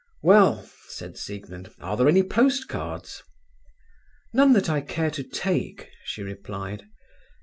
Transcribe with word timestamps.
"Well," 0.23 0.67
said 0.87 1.15
Siegmund, 1.15 1.69
"are 1.79 1.95
there 1.95 2.07
any 2.09 2.23
postcards?" 2.23 3.21
"None 4.33 4.53
that 4.53 4.67
I 4.67 4.81
care 4.81 5.11
to 5.11 5.21
take," 5.21 5.91
she 6.05 6.23
replied. 6.23 6.85